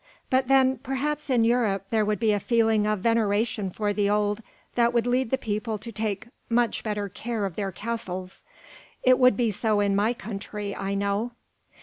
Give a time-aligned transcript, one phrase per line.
[0.31, 4.41] But then, perhaps in Europe there would be a feeling of veneration for the old
[4.73, 8.43] that would lead the people to take much better care of their castles.
[9.03, 11.33] It would be so in my country, I know."